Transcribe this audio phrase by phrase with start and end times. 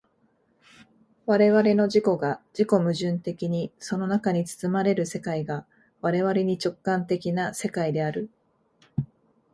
[1.27, 5.67] 我々の自己が自己矛盾的にその中に包まれる世界が
[6.01, 8.31] 我々に直観的な世界である。